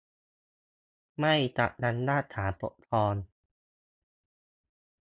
[1.19, 3.15] ไม่ตัดอำนาจศาลปกครอง